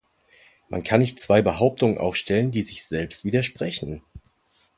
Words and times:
Man 0.67 0.81
kann 0.83 0.99
nicht 1.01 1.19
zwei 1.19 1.43
Behauptungen 1.43 1.99
aufstellen, 1.99 2.49
die 2.49 2.63
sich 2.63 2.87
selbst 2.87 3.23
widersprechen. 3.23 4.01